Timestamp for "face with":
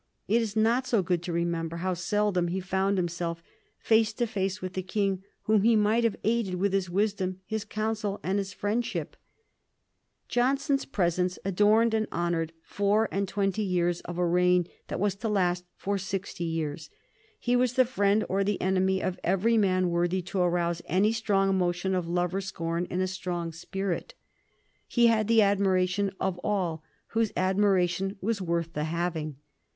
4.25-4.73